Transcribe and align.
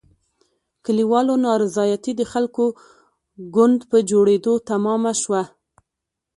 کلیوالو 0.85 1.33
نارضایتي 1.45 2.11
د 2.17 2.21
خلکو 2.31 2.65
ګوند 3.55 3.79
په 3.89 3.97
جوړېدو 4.09 4.53
تمامه 4.69 5.11
شوه. 5.21 5.41